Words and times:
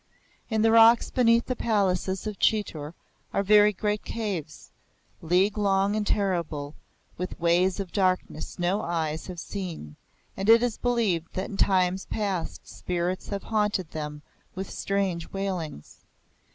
In 0.49 0.63
the 0.63 0.71
rocks 0.71 1.11
beneath 1.11 1.45
the 1.45 1.55
palaces 1.55 2.25
of 2.25 2.39
Chitor 2.39 2.95
are 3.33 3.43
very 3.43 3.71
great 3.71 4.03
caves 4.03 4.71
league 5.21 5.59
long 5.59 5.95
and 5.95 6.07
terrible, 6.07 6.73
with 7.19 7.39
ways 7.39 7.79
of 7.79 7.91
darkness 7.91 8.57
no 8.57 8.81
eyes 8.81 9.27
have 9.27 9.39
seen; 9.39 9.97
and 10.35 10.49
it 10.49 10.63
is 10.63 10.79
believed 10.79 11.35
that 11.35 11.51
in 11.51 11.55
times 11.57 12.05
past 12.07 12.67
spirits 12.67 13.27
have 13.29 13.43
haunted 13.43 13.91
them 13.91 14.23
with 14.55 14.71
strange 14.71 15.31
wailings. 15.31 15.99